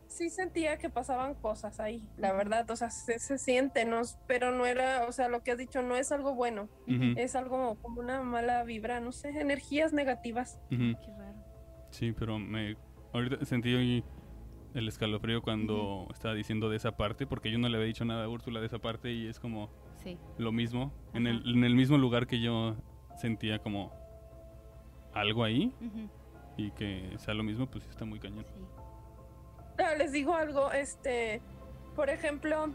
sí 0.08 0.30
sentía 0.30 0.78
que 0.78 0.90
pasaban 0.90 1.34
cosas 1.36 1.80
ahí, 1.80 2.08
la 2.18 2.32
verdad, 2.34 2.70
o 2.70 2.76
sea, 2.76 2.90
se, 2.90 3.18
se 3.18 3.38
siente, 3.38 3.86
¿no? 3.86 4.02
pero 4.28 4.52
no 4.52 4.66
era, 4.66 5.06
o 5.08 5.12
sea, 5.12 5.30
lo 5.30 5.42
que 5.42 5.52
has 5.52 5.58
dicho 5.58 5.82
no 5.82 5.96
es 5.96 6.12
algo 6.12 6.36
bueno, 6.36 6.70
es 6.88 7.36
algo 7.36 7.76
como 7.82 8.02
una 8.02 8.22
mala 8.22 8.64
vibra, 8.64 9.00
no 9.00 9.12
sé, 9.12 9.30
energías 9.30 9.94
negativas. 9.94 10.60
Qué 10.70 10.96
raro. 11.18 11.44
Sí, 11.92 12.12
pero 12.12 12.38
me... 12.40 12.76
Ahorita 13.14 13.46
sentí 13.46 14.04
el 14.74 14.88
escalofrío 14.90 15.42
cuando 15.42 16.08
estaba 16.14 16.34
diciendo 16.36 16.70
de 16.70 16.76
esa 16.76 16.98
parte, 16.98 17.26
porque 17.26 17.50
yo 17.50 17.58
no 17.58 17.70
le 17.70 17.78
había 17.78 17.88
dicho 17.88 18.04
nada 18.04 18.26
a 18.26 18.30
Úrsula 18.30 18.60
de 18.60 18.66
esa 18.66 18.80
parte 18.80 19.12
y 19.14 19.28
es 19.28 19.40
como 19.40 19.70
Sí. 20.04 20.18
lo 20.38 20.52
mismo. 20.52 20.94
En 21.14 21.26
el, 21.26 21.42
en 21.56 21.64
el 21.64 21.74
mismo 21.74 21.98
lugar 21.98 22.28
que 22.28 22.42
yo 22.42 22.76
sentía 23.18 23.60
como 23.60 23.94
algo 25.16 25.44
ahí 25.44 25.74
y 26.58 26.72
que 26.72 27.16
sea 27.18 27.34
lo 27.34 27.44
mismo, 27.44 27.66
pues 27.68 27.84
sí 27.84 27.90
está 27.90 28.06
muy 28.06 28.20
cañón. 28.20 28.46
sí. 28.46 29.84
Les 29.98 30.12
digo 30.12 30.36
algo, 30.36 30.72
este, 30.72 31.42
por 31.96 32.10
ejemplo, 32.10 32.74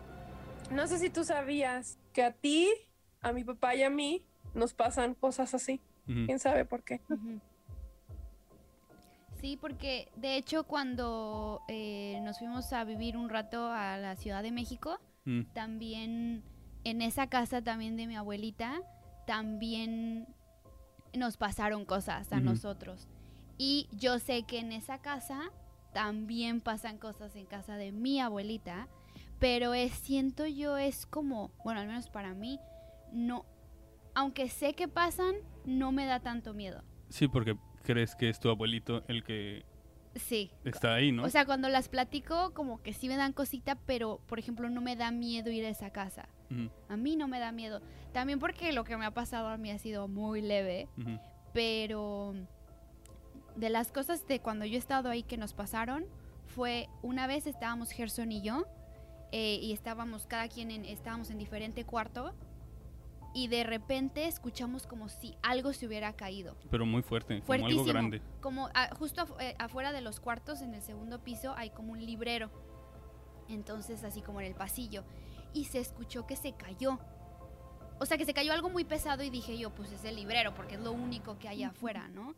no 0.71 0.87
sé 0.87 0.99
si 0.99 1.11
tú 1.11 1.25
sabías 1.25 1.99
que 2.13 2.25
a 2.25 2.33
ti, 2.33 2.69
a 3.21 3.33
mi 3.33 3.45
papá 3.45 3.75
y 3.75 3.83
a 3.83 3.91
mí 3.91 4.25
nos 4.55 4.75
pasan 4.75 5.15
cosas 5.15 5.55
así, 5.55 5.81
quién 6.07 6.39
sabe 6.39 6.65
por 6.65 6.83
qué. 6.83 7.01
Sí, 9.41 9.57
porque 9.59 10.11
de 10.17 10.37
hecho 10.37 10.65
cuando 10.65 11.63
eh, 11.69 12.21
nos 12.23 12.39
fuimos 12.39 12.73
a 12.75 12.85
vivir 12.85 13.17
un 13.17 13.31
rato 13.31 13.73
a 13.73 13.97
la 13.97 14.17
Ciudad 14.17 14.43
de 14.43 14.51
México, 14.51 14.99
mm, 15.25 15.43
también 15.55 16.43
en 16.85 17.03
esa 17.03 17.29
casa 17.29 17.63
también 17.63 17.97
de 17.97 18.07
mi 18.07 18.17
abuelita, 18.17 18.83
también 19.27 20.27
nos 21.15 21.37
pasaron 21.37 21.85
cosas 21.85 22.33
a 22.33 22.41
nosotros. 22.41 23.09
Y 23.59 23.89
yo 23.93 24.19
sé 24.19 24.45
que 24.45 24.59
en 24.59 24.73
esa 24.73 24.99
casa 24.99 25.51
también 25.93 26.61
pasan 26.61 26.99
cosas 26.99 27.35
en 27.37 27.47
casa 27.47 27.77
de 27.77 27.93
mi 27.93 28.21
abuelita, 28.21 28.89
pero 29.39 29.75
es, 29.75 29.93
siento 29.93 30.47
yo, 30.47 30.77
es 30.79 31.07
como, 31.07 31.51
bueno, 31.65 31.81
al 31.81 31.87
menos 31.87 32.09
para 32.09 32.33
mí, 32.35 32.59
no, 33.13 33.45
aunque 34.15 34.49
sé 34.49 34.75
que 34.75 34.89
pasan, 34.89 35.35
no 35.65 35.93
me 35.93 36.07
da 36.07 36.21
tanto 36.21 36.55
miedo. 36.55 36.83
Sí, 37.09 37.27
porque 37.29 37.57
crees 37.83 38.15
que 38.15 38.29
es 38.29 38.39
tu 38.39 38.49
abuelito 38.51 39.03
el 39.09 39.25
que 39.25 39.65
Sí. 40.17 40.51
está 40.65 40.95
ahí, 40.95 41.13
¿no? 41.13 41.25
O 41.25 41.29
sea, 41.29 41.45
cuando 41.47 41.69
las 41.69 41.89
platico, 41.89 42.53
como 42.53 42.83
que 42.83 42.93
sí 42.93 43.09
me 43.09 43.17
dan 43.17 43.33
cosita, 43.33 43.77
pero 43.87 44.21
por 44.27 44.39
ejemplo, 44.39 44.69
no 44.69 44.81
me 44.81 44.97
da 44.97 45.11
miedo 45.11 45.51
ir 45.51 45.65
a 45.65 45.69
esa 45.69 45.91
casa. 45.91 46.29
A 46.89 46.97
mí 46.97 47.17
no 47.17 47.29
me 47.29 47.39
da 47.39 47.53
miedo. 47.53 47.81
También 48.13 48.39
porque 48.39 48.73
lo 48.73 48.85
que 48.85 48.97
me 48.97 49.05
ha 49.07 49.11
pasado 49.13 49.49
a 49.49 49.57
mí 49.57 49.71
ha 49.71 49.79
sido 49.79 50.09
muy 50.09 50.43
leve, 50.43 50.89
pero 51.53 52.35
de 53.57 53.71
las 53.71 53.93
cosas 53.93 54.27
de 54.27 54.41
cuando 54.41 54.65
yo 54.65 54.75
he 54.75 54.79
estado 54.79 55.11
ahí 55.11 55.23
que 55.23 55.37
nos 55.37 55.53
pasaron, 55.53 56.05
fue 56.47 56.89
una 57.03 57.27
vez 57.27 57.47
estábamos 57.47 57.91
Gerson 57.91 58.33
y 58.33 58.43
yo, 58.43 58.65
eh, 59.33 59.59
y 59.63 59.73
estábamos 59.73 60.27
cada 60.27 60.49
quien 60.49 60.71
en, 60.71 60.85
estábamos 60.85 61.31
en 61.31 61.39
diferente 61.39 61.85
cuarto, 61.85 62.35
y 63.33 63.47
de 63.47 63.63
repente 63.63 64.27
escuchamos 64.27 64.89
como 64.89 65.09
si 65.09 65.37
algo 65.43 65.73
se 65.73 65.87
hubiera 65.87 66.13
caído. 66.15 66.57
Pero 66.69 66.85
muy 66.85 67.03
fuerte, 67.03 67.41
como 67.43 67.53
algo 67.53 67.67
Fuertísimo. 67.69 67.85
grande. 67.85 68.23
Como 68.41 68.69
ah, 68.75 68.91
justo 68.99 69.23
afu- 69.25 69.41
eh, 69.41 69.55
afuera 69.61 69.93
de 69.93 70.01
los 70.01 70.19
cuartos, 70.19 70.63
en 70.63 70.75
el 70.75 70.83
segundo 70.83 71.21
piso, 71.23 71.55
hay 71.57 71.71
como 71.71 71.93
un 71.93 72.05
librero. 72.05 72.51
Entonces, 73.49 74.03
así 74.03 74.21
como 74.21 74.41
en 74.41 74.47
el 74.49 74.55
pasillo. 74.55 75.05
Y 75.53 75.65
se 75.65 75.79
escuchó 75.81 76.27
que 76.27 76.37
se 76.37 76.53
cayó. 76.53 76.99
O 77.99 78.07
sea, 78.07 78.17
que 78.17 78.25
se 78.25 78.33
cayó 78.35 78.53
algo 78.53 78.71
muy 78.71 78.85
pesado 78.85 79.23
y 79.23 79.31
dije 79.31 79.59
yo, 79.59 79.71
pues 79.75 79.93
es 79.93 80.05
el 80.05 80.17
librero, 80.17 80.55
porque 80.55 80.77
es 80.77 80.81
lo 80.81 80.93
único 80.93 81.39
que 81.39 81.49
hay 81.49 81.65
afuera, 81.65 82.09
¿no? 82.09 82.35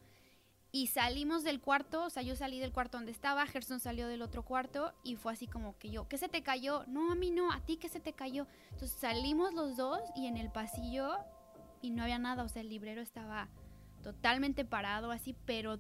Y 0.75 0.87
salimos 0.87 1.45
del 1.45 1.61
cuarto, 1.61 2.05
o 2.07 2.11
sea, 2.11 2.23
yo 2.23 2.35
salí 2.35 2.59
del 2.59 2.73
cuarto 2.73 2.97
donde 2.97 3.13
estaba, 3.13 3.47
Gerson 3.47 3.79
salió 3.79 4.09
del 4.09 4.23
otro 4.23 4.43
cuarto 4.43 4.93
y 5.05 5.17
fue 5.17 5.35
así 5.35 5.47
como 5.47 5.77
que 5.79 5.91
yo, 5.91 6.09
¿qué 6.09 6.17
se 6.17 6.29
te 6.31 6.43
cayó? 6.43 6.85
No, 6.87 7.13
a 7.13 7.15
mí 7.15 7.31
no, 7.31 7.53
a 7.53 7.61
ti 7.61 7.77
qué 7.77 7.91
se 7.91 8.01
te 8.01 8.15
cayó. 8.15 8.47
Entonces 8.71 8.99
salimos 8.99 9.53
los 9.53 9.77
dos 9.77 10.01
y 10.17 10.27
en 10.27 10.39
el 10.39 10.51
pasillo 10.51 11.15
y 11.83 11.91
no 11.91 12.03
había 12.05 12.19
nada, 12.19 12.43
o 12.43 12.49
sea, 12.49 12.63
el 12.63 12.71
librero 12.71 13.03
estaba 13.03 13.49
totalmente 14.03 14.65
parado 14.65 15.11
así, 15.11 15.37
pero 15.45 15.79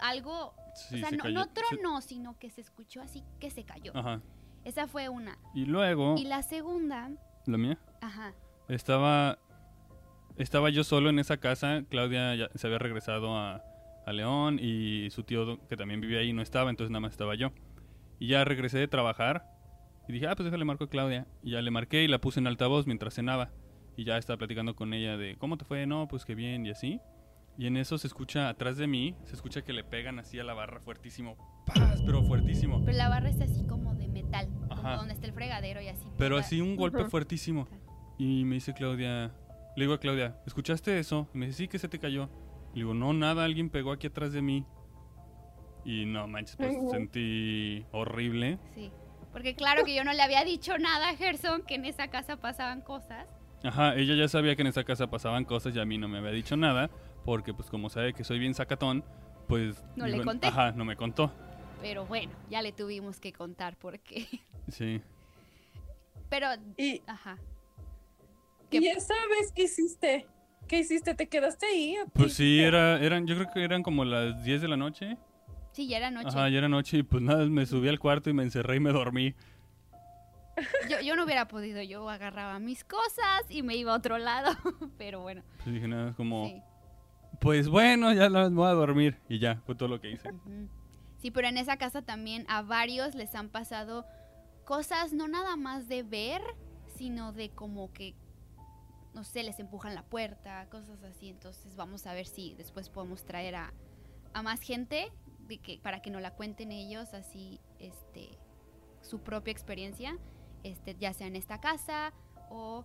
algo, 0.00 0.54
Sí, 0.74 0.94
o 0.96 0.98
sea, 0.98 1.10
se 1.10 1.16
no, 1.18 1.28
no 1.28 1.44
Se- 1.44 1.50
tronó, 1.50 2.00
sino 2.00 2.38
que 2.38 2.50
se 2.50 2.62
escuchó 2.62 3.02
así 3.02 3.22
que 3.38 3.50
se 3.50 3.64
cayó. 3.64 3.92
Ajá. 3.94 4.22
Esa 4.68 4.86
fue 4.86 5.08
una. 5.08 5.38
Y 5.54 5.64
luego, 5.64 6.16
Y 6.18 6.24
la 6.24 6.42
segunda, 6.42 7.10
la 7.46 7.56
mía, 7.56 7.78
ajá, 8.02 8.34
estaba 8.68 9.38
estaba 10.36 10.68
yo 10.68 10.84
solo 10.84 11.08
en 11.08 11.18
esa 11.18 11.38
casa, 11.38 11.84
Claudia 11.88 12.34
ya 12.34 12.50
se 12.54 12.66
había 12.66 12.78
regresado 12.78 13.34
a, 13.34 13.62
a 14.04 14.12
León 14.12 14.58
y 14.60 15.08
su 15.10 15.22
tío 15.24 15.58
que 15.68 15.76
también 15.78 16.02
vivía 16.02 16.18
ahí 16.18 16.34
no 16.34 16.42
estaba, 16.42 16.68
entonces 16.68 16.90
nada 16.90 17.00
más 17.00 17.12
estaba 17.12 17.34
yo. 17.34 17.50
Y 18.18 18.28
ya 18.28 18.44
regresé 18.44 18.76
de 18.76 18.88
trabajar 18.88 19.42
y 20.06 20.12
dije, 20.12 20.26
ah, 20.26 20.36
pues 20.36 20.44
déjale 20.44 20.66
marco 20.66 20.84
a 20.84 20.90
Claudia. 20.90 21.26
Y 21.42 21.52
ya 21.52 21.62
le 21.62 21.70
marqué 21.70 22.04
y 22.04 22.08
la 22.08 22.18
puse 22.18 22.38
en 22.38 22.46
altavoz 22.46 22.86
mientras 22.86 23.14
cenaba. 23.14 23.50
Y 23.96 24.04
ya 24.04 24.18
estaba 24.18 24.36
platicando 24.36 24.76
con 24.76 24.92
ella 24.92 25.16
de, 25.16 25.36
¿cómo 25.38 25.56
te 25.56 25.64
fue? 25.64 25.86
No, 25.86 26.08
pues 26.08 26.26
que 26.26 26.34
bien 26.34 26.66
y 26.66 26.70
así. 26.70 27.00
Y 27.58 27.66
en 27.66 27.76
eso 27.76 27.98
se 27.98 28.06
escucha 28.06 28.48
atrás 28.48 28.76
de 28.78 28.86
mí, 28.86 29.16
se 29.24 29.34
escucha 29.34 29.62
que 29.62 29.72
le 29.72 29.82
pegan 29.84 30.18
así 30.20 30.38
a 30.38 30.44
la 30.44 30.54
barra 30.54 30.80
fuertísimo. 30.80 31.36
¡Paz! 31.66 32.00
Pero 32.06 32.22
fuertísimo. 32.22 32.82
pero 32.84 32.96
la 32.96 33.08
barra 33.08 33.28
es 33.28 33.40
así 33.40 33.64
como 33.66 33.94
de 33.96 34.06
metal, 34.08 34.48
como 34.68 34.72
Ajá. 34.74 34.96
donde 34.96 35.12
está 35.14 35.26
el 35.26 35.32
fregadero 35.32 35.80
y 35.82 35.88
así. 35.88 36.06
Pero 36.16 36.36
pega- 36.36 36.46
así 36.46 36.60
un 36.60 36.76
golpe 36.76 37.00
Ujú. 37.02 37.10
fuertísimo. 37.10 37.66
Y 38.16 38.44
me 38.44 38.54
dice 38.54 38.72
Claudia, 38.74 39.32
le 39.76 39.82
digo 39.84 39.92
a 39.92 39.98
Claudia, 39.98 40.36
¿escuchaste 40.46 40.98
eso? 40.98 41.28
Y 41.34 41.38
me 41.38 41.46
dice, 41.46 41.58
sí, 41.58 41.68
que 41.68 41.78
se 41.80 41.88
te 41.88 41.98
cayó. 41.98 42.30
Le 42.74 42.82
digo, 42.82 42.94
no, 42.94 43.12
nada, 43.12 43.44
alguien 43.44 43.70
pegó 43.70 43.90
aquí 43.92 44.06
atrás 44.06 44.32
de 44.32 44.40
mí. 44.40 44.64
Y 45.84 46.04
no 46.06 46.26
manches, 46.28 46.56
pues 46.56 46.70
Ay, 46.70 46.76
no. 46.82 46.90
sentí 46.90 47.84
horrible. 47.92 48.58
Sí, 48.74 48.90
porque 49.32 49.54
claro 49.54 49.84
que 49.84 49.94
yo 49.94 50.04
no 50.04 50.12
le 50.12 50.22
había 50.22 50.44
dicho 50.44 50.76
nada 50.78 51.10
a 51.10 51.16
Gerson 51.16 51.62
que 51.62 51.74
en 51.74 51.84
esa 51.86 52.08
casa 52.08 52.36
pasaban 52.36 52.82
cosas. 52.82 53.26
Ajá, 53.64 53.96
ella 53.96 54.14
ya 54.14 54.28
sabía 54.28 54.54
que 54.54 54.62
en 54.62 54.68
esa 54.68 54.84
casa 54.84 55.08
pasaban 55.10 55.44
cosas 55.44 55.74
y 55.74 55.80
a 55.80 55.84
mí 55.84 55.98
no 55.98 56.06
me 56.08 56.18
había 56.18 56.30
dicho 56.30 56.56
nada. 56.56 56.90
Porque 57.28 57.52
pues 57.52 57.68
como 57.68 57.90
sabe 57.90 58.14
que 58.14 58.24
soy 58.24 58.38
bien 58.38 58.54
sacatón, 58.54 59.04
pues... 59.48 59.84
No 59.96 60.06
le 60.06 60.22
conté. 60.22 60.46
Ajá, 60.46 60.72
no 60.72 60.86
me 60.86 60.96
contó. 60.96 61.30
Pero 61.82 62.06
bueno, 62.06 62.32
ya 62.48 62.62
le 62.62 62.72
tuvimos 62.72 63.20
que 63.20 63.34
contar 63.34 63.76
porque... 63.76 64.26
Sí. 64.68 65.02
Pero, 66.30 66.46
Y, 66.78 67.02
ajá. 67.06 67.36
¿Qué? 68.70 68.78
y 68.78 68.88
esa 68.88 69.12
vez 69.28 69.52
que 69.52 69.64
hiciste, 69.64 70.26
¿qué 70.68 70.78
hiciste? 70.78 71.14
¿Te 71.14 71.28
quedaste 71.28 71.66
ahí? 71.66 71.96
Pues 72.14 72.32
sí, 72.32 72.60
era, 72.60 72.98
eran, 72.98 73.26
yo 73.26 73.34
creo 73.34 73.50
que 73.52 73.62
eran 73.62 73.82
como 73.82 74.06
las 74.06 74.42
10 74.42 74.62
de 74.62 74.68
la 74.68 74.78
noche. 74.78 75.18
Sí, 75.72 75.86
ya 75.86 75.98
era 75.98 76.10
noche. 76.10 76.28
Ajá, 76.28 76.48
ya 76.48 76.56
era 76.56 76.68
noche 76.70 76.96
y 76.96 77.02
pues 77.02 77.22
nada, 77.22 77.44
me 77.44 77.66
subí 77.66 77.88
al 77.88 77.98
cuarto 77.98 78.30
y 78.30 78.32
me 78.32 78.42
encerré 78.42 78.76
y 78.76 78.80
me 78.80 78.90
dormí. 78.90 79.34
Yo, 80.88 81.00
yo 81.02 81.14
no 81.14 81.24
hubiera 81.24 81.46
podido, 81.46 81.82
yo 81.82 82.08
agarraba 82.08 82.58
mis 82.58 82.84
cosas 82.84 83.42
y 83.50 83.62
me 83.62 83.76
iba 83.76 83.92
a 83.92 83.96
otro 83.96 84.16
lado. 84.16 84.52
Pero 84.96 85.20
bueno, 85.20 85.42
Pues 85.62 85.74
dije 85.74 85.88
nada, 85.88 86.14
como... 86.14 86.46
sí. 86.46 86.62
Pues 87.40 87.68
bueno, 87.68 88.12
ya 88.12 88.28
la 88.28 88.48
voy 88.48 88.66
a 88.66 88.72
dormir. 88.72 89.18
Y 89.28 89.38
ya, 89.38 89.62
fue 89.66 89.74
todo 89.74 89.88
lo 89.88 90.00
que 90.00 90.10
hice. 90.10 90.30
Sí, 91.18 91.30
pero 91.30 91.48
en 91.48 91.58
esa 91.58 91.76
casa 91.76 92.02
también 92.02 92.44
a 92.48 92.62
varios 92.62 93.14
les 93.14 93.34
han 93.34 93.48
pasado 93.48 94.04
cosas 94.64 95.12
no 95.12 95.28
nada 95.28 95.56
más 95.56 95.88
de 95.88 96.02
ver, 96.02 96.42
sino 96.96 97.32
de 97.32 97.50
como 97.50 97.92
que, 97.92 98.14
no 99.14 99.24
sé, 99.24 99.42
les 99.42 99.58
empujan 99.58 99.94
la 99.94 100.02
puerta, 100.02 100.68
cosas 100.70 101.02
así. 101.04 101.28
Entonces 101.28 101.74
vamos 101.76 102.06
a 102.06 102.14
ver 102.14 102.26
si 102.26 102.54
después 102.54 102.88
podemos 102.88 103.24
traer 103.24 103.54
a, 103.54 103.72
a 104.32 104.42
más 104.42 104.60
gente 104.60 105.12
de 105.48 105.58
que, 105.58 105.78
para 105.78 106.02
que 106.02 106.10
nos 106.10 106.22
la 106.22 106.34
cuenten 106.34 106.70
ellos, 106.72 107.14
así, 107.14 107.60
este, 107.78 108.38
su 109.00 109.20
propia 109.20 109.52
experiencia, 109.52 110.18
este, 110.62 110.94
ya 110.98 111.12
sea 111.12 111.26
en 111.26 111.36
esta 111.36 111.60
casa 111.60 112.12
o 112.50 112.84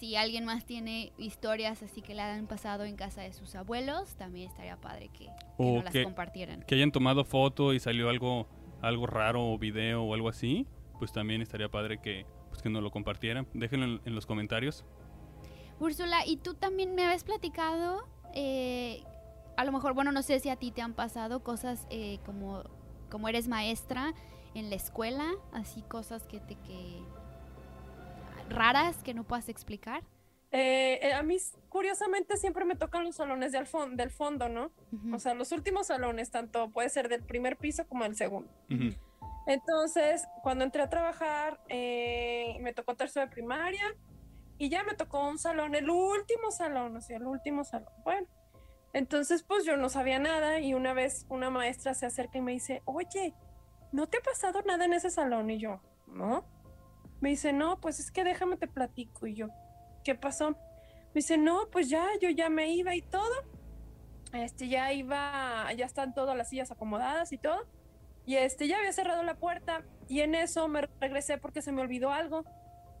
si 0.00 0.16
alguien 0.16 0.44
más 0.46 0.64
tiene 0.64 1.12
historias 1.18 1.82
así 1.82 2.02
que 2.02 2.14
le 2.14 2.22
han 2.22 2.46
pasado 2.46 2.84
en 2.84 2.96
casa 2.96 3.20
de 3.20 3.32
sus 3.32 3.54
abuelos, 3.54 4.16
también 4.16 4.48
estaría 4.48 4.76
padre 4.80 5.10
que, 5.10 5.26
que 5.26 5.30
O 5.58 5.74
nos 5.76 5.84
las 5.84 5.92
que- 5.92 6.02
compartieran. 6.04 6.62
Que 6.62 6.74
hayan 6.74 6.90
tomado 6.90 7.22
foto 7.24 7.72
y 7.74 7.78
salió 7.80 8.08
algo, 8.08 8.48
algo 8.82 9.06
raro 9.06 9.46
o 9.46 9.58
video 9.58 10.02
o 10.02 10.14
algo 10.14 10.28
así, 10.28 10.66
pues 10.98 11.12
también 11.12 11.42
estaría 11.42 11.68
padre 11.70 12.00
que, 12.00 12.26
pues 12.48 12.62
que 12.62 12.70
nos 12.70 12.82
lo 12.82 12.90
compartieran. 12.90 13.46
Déjenlo 13.54 13.86
en, 13.86 14.00
en 14.06 14.14
los 14.14 14.26
comentarios. 14.26 14.84
Úrsula, 15.78 16.26
¿y 16.26 16.36
tú 16.38 16.54
también 16.54 16.94
me 16.94 17.04
habías 17.04 17.24
platicado? 17.24 18.06
eh, 18.34 19.02
a 19.56 19.64
lo 19.64 19.72
mejor, 19.72 19.92
bueno, 19.92 20.12
no 20.12 20.22
sé 20.22 20.40
si 20.40 20.48
a 20.48 20.56
ti 20.56 20.70
te 20.70 20.80
han 20.80 20.94
pasado 20.94 21.42
cosas 21.42 21.86
eh, 21.90 22.18
como, 22.24 22.62
como 23.10 23.28
eres 23.28 23.48
maestra 23.48 24.14
en 24.54 24.70
la 24.70 24.76
escuela, 24.76 25.26
así 25.52 25.82
cosas 25.82 26.26
que 26.26 26.40
te 26.40 26.54
que 26.54 27.02
raras 28.50 29.02
que 29.02 29.14
no 29.14 29.24
puedas 29.24 29.48
explicar. 29.48 30.02
Eh, 30.52 30.98
eh, 31.02 31.12
a 31.12 31.22
mí, 31.22 31.36
curiosamente, 31.68 32.36
siempre 32.36 32.64
me 32.64 32.74
tocan 32.74 33.04
los 33.04 33.16
salones 33.16 33.52
del, 33.52 33.66
fon- 33.66 33.94
del 33.96 34.10
fondo, 34.10 34.48
¿no? 34.48 34.72
Ujú. 34.92 35.14
O 35.14 35.18
sea, 35.18 35.34
los 35.34 35.52
últimos 35.52 35.86
salones, 35.86 36.30
tanto 36.30 36.70
puede 36.70 36.88
ser 36.88 37.08
del 37.08 37.22
primer 37.22 37.56
piso 37.56 37.86
como 37.86 38.02
del 38.04 38.16
segundo. 38.16 38.50
Ujú. 38.70 38.94
Entonces, 39.46 40.26
cuando 40.42 40.64
entré 40.64 40.82
a 40.82 40.90
trabajar, 40.90 41.60
eh, 41.68 42.56
me 42.60 42.72
tocó 42.72 42.94
tercero 42.96 43.26
de 43.26 43.32
primaria 43.32 43.84
y 44.58 44.68
ya 44.68 44.82
me 44.84 44.94
tocó 44.94 45.26
un 45.28 45.38
salón, 45.38 45.74
el 45.74 45.88
último 45.88 46.50
salón, 46.50 46.96
o 46.96 47.00
sea, 47.00 47.16
el 47.16 47.26
último 47.26 47.64
salón. 47.64 47.88
Bueno, 48.04 48.26
entonces 48.92 49.42
pues 49.42 49.64
yo 49.64 49.76
no 49.76 49.88
sabía 49.88 50.18
nada 50.18 50.60
y 50.60 50.74
una 50.74 50.92
vez 50.92 51.24
una 51.30 51.48
maestra 51.48 51.94
se 51.94 52.06
acerca 52.06 52.38
y 52.38 52.42
me 52.42 52.52
dice, 52.52 52.82
oye, 52.84 53.34
¿no 53.92 54.06
te 54.08 54.18
ha 54.18 54.20
pasado 54.20 54.62
nada 54.62 54.84
en 54.84 54.92
ese 54.92 55.10
salón? 55.10 55.48
Y 55.50 55.58
yo, 55.58 55.80
¿no? 56.06 56.44
Me 57.20 57.28
dice, 57.30 57.52
no, 57.52 57.80
pues 57.80 58.00
es 58.00 58.10
que 58.10 58.24
déjame 58.24 58.56
te 58.56 58.66
platico. 58.66 59.26
Y 59.26 59.34
yo, 59.34 59.48
¿qué 60.04 60.14
pasó? 60.14 60.50
Me 60.50 60.56
dice, 61.16 61.36
no, 61.38 61.68
pues 61.70 61.88
ya, 61.90 62.06
yo 62.20 62.30
ya 62.30 62.48
me 62.48 62.72
iba 62.72 62.94
y 62.94 63.02
todo. 63.02 63.34
Este, 64.32 64.68
ya 64.68 64.92
iba, 64.92 65.72
ya 65.76 65.84
están 65.86 66.14
todas 66.14 66.36
las 66.36 66.48
sillas 66.48 66.70
acomodadas 66.70 67.32
y 67.32 67.38
todo. 67.38 67.66
Y 68.26 68.36
este, 68.36 68.68
ya 68.68 68.78
había 68.78 68.92
cerrado 68.92 69.22
la 69.22 69.34
puerta 69.34 69.82
y 70.08 70.20
en 70.20 70.34
eso 70.34 70.68
me 70.68 70.82
regresé 71.00 71.36
porque 71.38 71.62
se 71.62 71.72
me 71.72 71.80
olvidó 71.82 72.12
algo. 72.12 72.44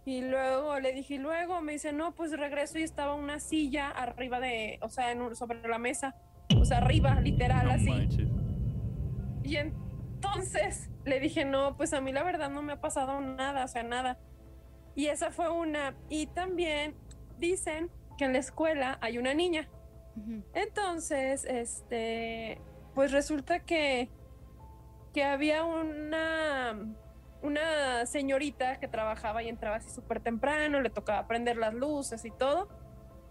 Y 0.04 0.22
luego 0.22 0.80
le 0.80 0.92
dije, 0.92 1.14
y 1.14 1.18
luego 1.18 1.60
me 1.60 1.72
dice, 1.72 1.92
no, 1.92 2.14
pues 2.14 2.32
regreso 2.32 2.78
y 2.78 2.82
estaba 2.82 3.14
una 3.14 3.38
silla 3.38 3.88
arriba 3.90 4.40
de, 4.40 4.78
o 4.82 4.88
sea, 4.88 5.12
en 5.12 5.20
un- 5.22 5.36
sobre 5.36 5.66
la 5.68 5.78
mesa. 5.78 6.16
O 6.58 6.64
sea, 6.64 6.78
arriba, 6.78 7.14
literal, 7.20 7.66
No 7.68 7.72
así. 7.74 7.88
manches. 7.90 8.28
Y 9.44 9.56
entonces 9.56 10.90
le 11.04 11.20
dije, 11.20 11.44
no, 11.44 11.76
pues 11.76 11.92
a 11.92 12.00
mí 12.00 12.12
la 12.12 12.22
verdad 12.22 12.50
no 12.50 12.62
me 12.62 12.74
ha 12.74 12.80
pasado 12.80 13.20
nada, 13.20 13.64
o 13.64 13.68
sea, 13.68 13.82
nada. 13.82 14.18
Y 14.94 15.06
esa 15.06 15.30
fue 15.30 15.50
una. 15.50 15.94
Y 16.08 16.26
también 16.26 16.94
dicen 17.38 17.90
que 18.18 18.24
en 18.24 18.32
la 18.32 18.38
escuela 18.38 18.98
hay 19.00 19.18
una 19.18 19.34
niña. 19.34 19.68
Entonces, 20.52 21.44
este, 21.44 22.60
pues 22.94 23.12
resulta 23.12 23.60
que, 23.60 24.10
que 25.14 25.24
había 25.24 25.64
una, 25.64 26.76
una 27.42 28.04
señorita 28.04 28.78
que 28.80 28.88
trabajaba 28.88 29.42
y 29.42 29.48
entraba 29.48 29.76
así 29.76 29.88
súper 29.88 30.20
temprano, 30.20 30.80
le 30.82 30.90
tocaba 30.90 31.26
prender 31.26 31.56
las 31.56 31.72
luces 31.72 32.24
y 32.24 32.30
todo. 32.30 32.68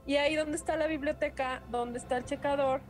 Y 0.08 0.16
ahí 0.16 0.36
donde 0.36 0.58
está 0.58 0.76
la 0.78 0.88
biblioteca, 0.88 1.62
donde 1.70 2.00
está 2.00 2.18
el 2.18 2.26
checador, 2.26 2.82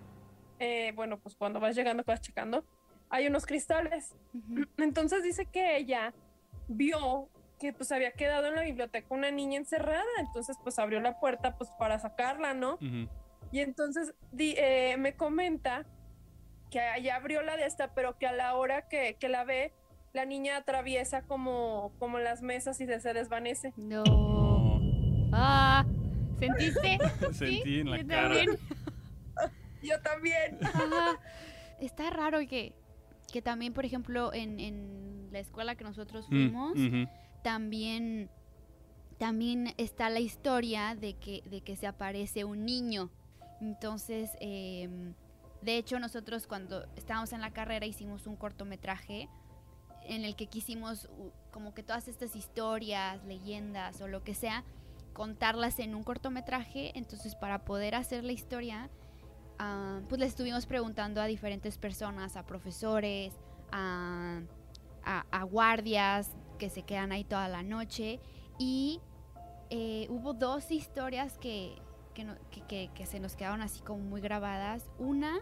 eh, 0.59 0.93
bueno, 0.95 1.19
pues 1.19 1.35
cuando 1.35 1.59
vas 1.59 1.75
llegando, 1.75 2.03
vas 2.05 2.21
checando, 2.21 2.63
hay 3.09 3.27
unos 3.27 3.45
cristales. 3.45 4.15
Entonces 4.77 5.23
dice 5.23 5.45
que 5.45 5.77
ella 5.77 6.13
vio 6.67 7.29
que 7.59 7.73
pues 7.73 7.91
había 7.91 8.11
quedado 8.13 8.47
en 8.47 8.55
la 8.55 8.61
biblioteca 8.61 9.07
una 9.13 9.31
niña 9.31 9.57
encerrada, 9.57 10.05
entonces 10.19 10.55
pues 10.63 10.79
abrió 10.79 11.01
la 11.01 11.19
puerta 11.19 11.57
pues 11.57 11.69
para 11.77 11.99
sacarla, 11.99 12.53
¿no? 12.53 12.77
Y 13.51 13.59
entonces 13.59 14.13
di- 14.31 14.55
eh, 14.57 14.95
me 14.97 15.13
comenta 15.15 15.85
que 16.71 16.79
ya 17.03 17.15
abrió 17.15 17.41
la 17.41 17.57
de 17.57 17.65
esta, 17.65 17.93
pero 17.93 18.17
que 18.17 18.27
a 18.27 18.31
la 18.31 18.55
hora 18.55 18.87
que, 18.87 19.15
que 19.19 19.27
la 19.27 19.43
ve, 19.43 19.73
la 20.13 20.23
niña 20.25 20.55
atraviesa 20.57 21.23
como, 21.23 21.91
como 21.99 22.19
las 22.19 22.41
mesas 22.41 22.79
y 22.79 22.85
se, 22.85 22.99
se 22.99 23.13
desvanece. 23.13 23.73
No. 23.75 24.03
Ah, 25.33 25.83
¿sentiste? 26.39 26.97
Sentí 27.33 27.79
en 27.81 27.89
la 27.91 27.97
yo 27.97 28.07
cara. 28.07 28.27
también. 28.35 28.57
Yo 29.81 30.01
también. 30.01 30.59
Ajá. 30.61 31.19
Está 31.79 32.09
raro 32.09 32.39
que, 32.49 32.73
que 33.31 33.41
también, 33.41 33.73
por 33.73 33.85
ejemplo, 33.85 34.33
en, 34.33 34.59
en 34.59 35.29
la 35.31 35.39
escuela 35.39 35.75
que 35.75 35.83
nosotros 35.83 36.25
Mm, 36.29 36.29
fuimos, 36.29 37.09
también, 37.43 38.29
también 39.17 39.73
está 39.77 40.09
la 40.09 40.19
historia 40.19 40.95
de 40.95 41.13
que, 41.13 41.43
de 41.45 41.61
que 41.61 41.75
se 41.75 41.87
aparece 41.87 42.43
un 42.43 42.65
niño. 42.65 43.09
Entonces, 43.61 44.31
em, 44.39 45.13
de 45.61 45.77
hecho, 45.77 45.99
nosotros 45.99 46.47
cuando 46.47 46.85
estábamos 46.95 47.33
en 47.33 47.41
la 47.41 47.51
carrera 47.51 47.85
hicimos 47.85 48.27
un 48.27 48.35
cortometraje 48.35 49.27
en 50.05 50.23
el 50.23 50.35
que 50.35 50.47
quisimos 50.47 51.09
como 51.51 51.73
que 51.73 51.83
todas 51.83 52.07
estas 52.07 52.35
historias, 52.35 53.23
leyendas 53.25 54.01
o 54.01 54.07
lo 54.07 54.23
que 54.23 54.33
sea, 54.33 54.63
contarlas 55.13 55.79
en 55.79 55.93
un 55.95 56.03
cortometraje. 56.03 56.97
Entonces, 56.97 57.35
para 57.35 57.65
poder 57.65 57.95
hacer 57.95 58.23
la 58.23 58.31
historia, 58.31 58.89
ah, 59.59 59.99
pues 60.09 60.19
le 60.19 60.25
estuvimos 60.25 60.65
preguntando 60.65 61.21
a 61.21 61.25
diferentes 61.25 61.77
personas, 61.77 62.35
a 62.37 62.45
profesores, 62.45 63.37
a, 63.71 64.41
guardias 65.49 66.35
que 66.57 66.69
se 66.69 66.83
quedan 66.83 67.11
ahí 67.11 67.23
toda 67.23 67.47
la 67.47 67.63
noche. 67.63 68.19
Y 68.57 68.99
eh, 69.69 70.07
hubo 70.09 70.33
dos 70.33 70.71
historias 70.71 71.37
que- 71.37 71.75
que- 72.67 72.89
que 72.93 73.05
se 73.05 73.19
nos 73.19 73.35
quedaron 73.35 73.61
así 73.61 73.81
como 73.81 73.99
muy 74.03 74.19
grabadas. 74.21 74.89
Una 74.97 75.37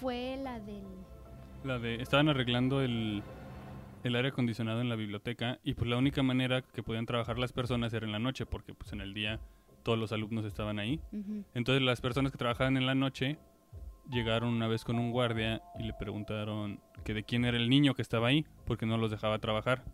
fue 0.00 0.38
la 0.42 0.60
del... 0.60 0.84
La 1.64 1.78
de, 1.80 1.96
estaban 2.00 2.28
arreglando 2.28 2.80
el, 2.82 3.22
el 4.04 4.14
aire 4.14 4.28
acondicionado 4.28 4.80
en 4.80 4.88
la 4.88 4.94
biblioteca 4.94 5.58
y 5.64 5.74
pues 5.74 5.90
la 5.90 5.96
única 5.96 6.22
manera 6.22 6.62
que 6.62 6.82
podían 6.84 7.04
trabajar 7.06 7.36
las 7.38 7.52
personas 7.52 7.92
era 7.92 8.06
en 8.06 8.12
la 8.12 8.20
noche 8.20 8.46
porque 8.46 8.74
pues 8.74 8.92
en 8.92 9.00
el 9.00 9.12
día 9.12 9.40
todos 9.82 9.98
los 9.98 10.12
alumnos 10.12 10.44
estaban 10.44 10.78
ahí. 10.78 11.00
Entonces 11.54 11.82
las 11.82 12.00
personas 12.00 12.32
que 12.32 12.38
trabajaban 12.38 12.76
en 12.76 12.86
la 12.86 12.94
noche 12.94 13.38
llegaron 14.10 14.50
una 14.54 14.66
vez 14.68 14.84
con 14.84 14.98
un 14.98 15.10
guardia 15.12 15.62
y 15.78 15.82
le 15.84 15.92
preguntaron 15.94 16.80
que 17.04 17.14
de 17.14 17.24
quién 17.24 17.44
era 17.44 17.56
el 17.56 17.68
niño 17.68 17.94
que 17.94 18.02
estaba 18.02 18.28
ahí 18.28 18.46
porque 18.66 18.86
no 18.86 18.96
los 18.98 19.10
dejaba 19.10 19.38
trabajar. 19.38 19.84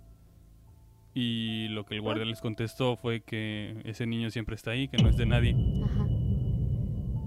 Y 1.14 1.68
lo 1.68 1.84
que 1.86 1.94
el 1.94 2.00
guardia 2.00 2.24
les 2.24 2.40
contestó 2.40 2.96
fue 2.96 3.20
que 3.20 3.80
ese 3.84 4.04
niño 4.06 4.30
siempre 4.30 4.56
está 4.56 4.72
ahí, 4.72 4.88
que 4.88 4.96
no 4.96 5.08
es 5.08 5.16
de 5.16 5.26
nadie. 5.26 5.54
Ajá. 5.84 6.06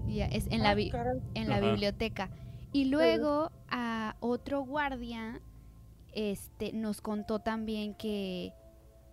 Ya, 0.09 0.25
es 0.25 0.47
en 0.51 0.61
la, 0.63 0.71
Ah, 0.71 0.75
bi- 0.75 0.91
en 1.35 1.47
la 1.47 1.57
Ajá. 1.57 1.71
biblioteca. 1.71 2.29
Y 2.73 2.85
luego 2.85 3.49
a 3.69 4.15
otro 4.19 4.61
guardia 4.61 5.39
este, 6.13 6.73
nos 6.73 6.99
contó 7.01 7.39
también 7.39 7.93
que, 7.93 8.51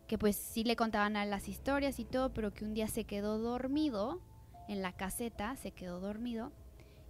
que 0.06 0.18
pues 0.18 0.36
sí 0.36 0.64
le 0.64 0.76
contaban 0.76 1.16
a 1.16 1.24
las 1.24 1.48
historias 1.48 1.98
y 1.98 2.04
todo, 2.04 2.32
pero 2.34 2.52
que 2.52 2.64
un 2.64 2.74
día 2.74 2.88
se 2.88 3.04
quedó 3.04 3.38
dormido 3.38 4.20
en 4.68 4.82
la 4.82 4.92
caseta, 4.92 5.56
se 5.56 5.72
quedó 5.72 6.00
dormido. 6.00 6.52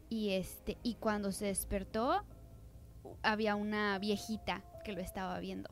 Y 0.08 0.30
este, 0.30 0.78
y 0.82 0.94
cuando 0.94 1.32
se 1.32 1.46
despertó, 1.46 2.24
había 3.22 3.56
una 3.56 3.98
viejita 3.98 4.62
que 4.84 4.92
lo 4.92 5.00
estaba 5.00 5.38
viendo. 5.40 5.70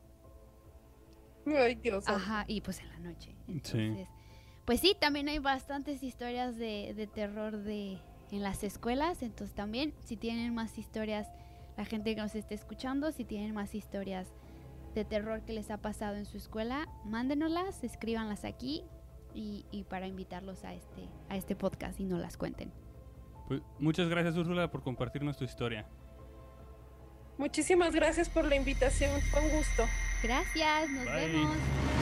Ay, 1.45 1.75
Dios. 1.75 2.07
Ajá, 2.07 2.45
y 2.47 2.61
pues 2.61 2.79
en 2.79 2.89
la 2.89 2.99
noche. 2.99 3.35
Entonces, 3.47 4.07
pues 4.65 4.79
sí, 4.79 4.95
también 4.99 5.27
hay 5.29 5.39
bastantes 5.39 6.03
historias 6.03 6.57
de, 6.57 6.93
de 6.95 7.07
terror 7.07 7.57
de 7.57 7.99
en 8.31 8.41
las 8.41 8.63
escuelas. 8.63 9.21
Entonces 9.21 9.55
también, 9.55 9.93
si 10.03 10.17
tienen 10.17 10.53
más 10.53 10.77
historias, 10.77 11.27
la 11.77 11.85
gente 11.85 12.15
que 12.15 12.21
nos 12.21 12.35
esté 12.35 12.55
escuchando, 12.55 13.11
si 13.11 13.25
tienen 13.25 13.53
más 13.53 13.75
historias 13.75 14.33
de 14.93 15.05
terror 15.05 15.43
que 15.45 15.53
les 15.53 15.71
ha 15.71 15.77
pasado 15.77 16.15
en 16.15 16.25
su 16.25 16.37
escuela, 16.37 16.87
mándenoslas, 17.05 17.83
escríbanlas 17.83 18.45
aquí 18.45 18.83
y, 19.33 19.65
y 19.71 19.83
para 19.83 20.07
invitarlos 20.07 20.63
a 20.63 20.73
este, 20.73 21.09
a 21.29 21.35
este 21.35 21.55
podcast 21.55 21.99
y 21.99 22.05
no 22.05 22.17
las 22.17 22.37
cuenten. 22.37 22.71
Pues, 23.47 23.61
muchas 23.79 24.09
gracias 24.09 24.35
Úrsula 24.37 24.71
por 24.71 24.83
compartirnos 24.83 25.37
tu 25.37 25.43
historia. 25.43 25.87
Muchísimas 27.37 27.93
gracias 27.93 28.29
por 28.29 28.45
la 28.45 28.55
invitación. 28.55 29.19
Fue 29.31 29.41
un 29.41 29.57
gusto. 29.57 29.83
Gracias, 30.21 30.89
nos 30.89 31.05
Bye. 31.05 31.27
vemos. 31.27 31.92